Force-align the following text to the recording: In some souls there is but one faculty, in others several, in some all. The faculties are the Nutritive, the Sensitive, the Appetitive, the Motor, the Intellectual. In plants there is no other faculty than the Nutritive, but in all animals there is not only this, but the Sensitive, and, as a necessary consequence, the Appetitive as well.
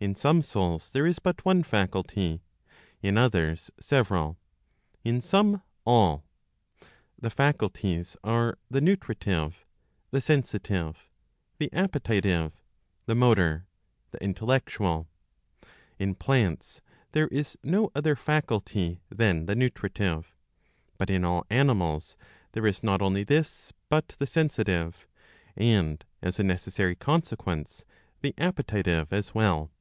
In 0.00 0.14
some 0.14 0.42
souls 0.42 0.90
there 0.90 1.08
is 1.08 1.18
but 1.18 1.44
one 1.44 1.64
faculty, 1.64 2.40
in 3.02 3.18
others 3.18 3.68
several, 3.80 4.38
in 5.02 5.20
some 5.20 5.60
all. 5.84 6.24
The 7.18 7.30
faculties 7.30 8.16
are 8.22 8.56
the 8.70 8.80
Nutritive, 8.80 9.66
the 10.12 10.20
Sensitive, 10.20 11.08
the 11.58 11.68
Appetitive, 11.72 12.52
the 13.06 13.16
Motor, 13.16 13.66
the 14.12 14.22
Intellectual. 14.22 15.08
In 15.98 16.14
plants 16.14 16.80
there 17.10 17.26
is 17.26 17.58
no 17.64 17.90
other 17.96 18.14
faculty 18.14 19.00
than 19.10 19.46
the 19.46 19.56
Nutritive, 19.56 20.32
but 20.96 21.10
in 21.10 21.24
all 21.24 21.44
animals 21.50 22.16
there 22.52 22.68
is 22.68 22.84
not 22.84 23.02
only 23.02 23.24
this, 23.24 23.72
but 23.88 24.14
the 24.20 24.28
Sensitive, 24.28 25.08
and, 25.56 26.04
as 26.22 26.38
a 26.38 26.44
necessary 26.44 26.94
consequence, 26.94 27.84
the 28.20 28.32
Appetitive 28.38 29.12
as 29.12 29.34
well. 29.34 29.72